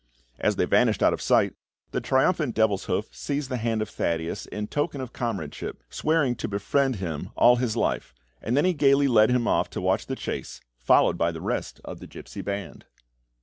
As 0.39 0.55
they 0.55 0.65
vanished 0.65 1.03
out 1.03 1.13
of 1.13 1.21
sight, 1.21 1.53
the 1.91 2.01
triumphant 2.01 2.55
Devilshoof 2.55 3.13
seized 3.13 3.51
the 3.51 3.57
hand 3.57 3.83
of 3.83 3.89
Thaddeus 3.89 4.47
in 4.47 4.65
token 4.65 4.99
of 4.99 5.13
comradeship, 5.13 5.83
swearing 5.91 6.33
to 6.37 6.47
befriend 6.47 6.95
him 6.95 7.29
all 7.35 7.57
his 7.57 7.77
life; 7.77 8.15
and 8.41 8.57
then 8.57 8.65
he 8.65 8.73
gaily 8.73 9.07
led 9.07 9.29
him 9.29 9.47
off 9.47 9.69
to 9.69 9.79
watch 9.79 10.07
the 10.07 10.15
chase, 10.15 10.59
followed 10.75 11.19
by 11.19 11.31
the 11.31 11.39
rest 11.39 11.81
of 11.85 11.99
the 11.99 12.07
gipsy 12.07 12.41
band. 12.41 12.85